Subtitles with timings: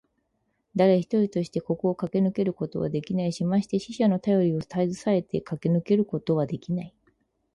[0.75, 6.95] だれ一人としてここをかけ抜けることはできないし、まして死者のたよりをたずさえてかけ抜けることはできない。